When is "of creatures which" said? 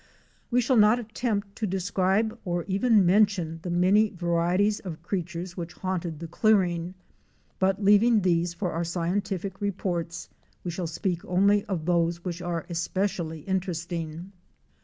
4.79-5.73